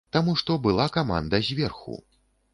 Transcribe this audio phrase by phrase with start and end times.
[0.15, 2.01] Таму што была каманда зверху.